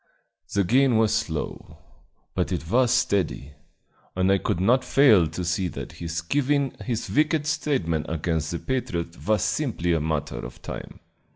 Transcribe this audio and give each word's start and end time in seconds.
The 0.51 0.63
gain 0.63 0.97
was 0.97 1.13
slow, 1.13 1.77
but 2.33 2.51
it 2.51 2.67
was 2.71 2.89
steady, 2.89 3.51
and 4.15 4.31
I 4.31 4.39
could 4.39 4.59
not 4.59 4.83
fail 4.83 5.27
to 5.27 5.45
see 5.45 5.67
that 5.67 5.91
his 5.91 6.21
giving 6.21 6.71
his 6.83 7.07
wicked 7.07 7.43
testimony 7.43 8.05
against 8.09 8.49
the 8.49 8.57
patriots 8.57 9.19
was 9.27 9.43
simply 9.43 9.93
a 9.93 10.01
matter 10.01 10.39
of 10.39 10.59
time. 10.63 11.01